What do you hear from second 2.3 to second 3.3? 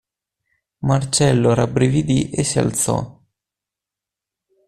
e si alzò.